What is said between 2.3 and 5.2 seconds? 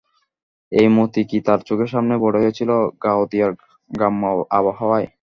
হইয়াছিল গাওদিয়ার গ্রাম্য আবহাওয়ায়?